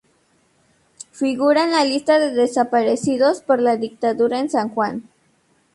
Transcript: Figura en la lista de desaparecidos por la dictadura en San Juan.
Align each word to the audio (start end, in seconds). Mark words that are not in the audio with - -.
Figura 1.11 1.63
en 1.65 1.69
la 1.73 1.83
lista 1.83 2.17
de 2.17 2.31
desaparecidos 2.31 3.41
por 3.41 3.61
la 3.61 3.77
dictadura 3.77 4.39
en 4.39 4.49
San 4.49 4.69
Juan. 4.69 5.07